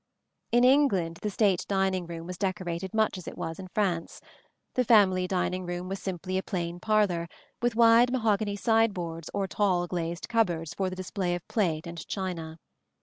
In 0.51 0.63
England 0.63 1.19
the 1.21 1.29
state 1.29 1.63
dining 1.67 2.07
room 2.07 2.25
was 2.25 2.39
decorated 2.39 2.91
much 2.91 3.19
as 3.19 3.27
it 3.27 3.37
was 3.37 3.59
in 3.59 3.67
France: 3.67 4.19
the 4.73 4.83
family 4.83 5.27
dining 5.27 5.63
room 5.63 5.87
was 5.89 5.99
simply 5.99 6.39
a 6.39 6.41
plain 6.41 6.79
parlor, 6.79 7.27
with 7.61 7.75
wide 7.75 8.11
mahogany 8.11 8.55
sideboards 8.55 9.29
or 9.31 9.45
tall 9.47 9.85
glazed 9.85 10.27
cupboards 10.27 10.73
for 10.73 10.89
the 10.89 10.95
display 10.95 11.35
of 11.35 11.47
plate 11.47 11.85
and 11.85 12.07
china. 12.07 12.57